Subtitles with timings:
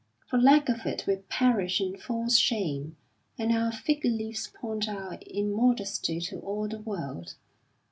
[0.25, 2.97] For lack of it we perish in false shame,
[3.37, 7.35] and our fig leaves point our immodesty to all the world.